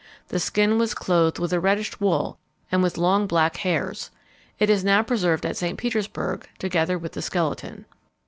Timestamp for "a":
1.53-1.59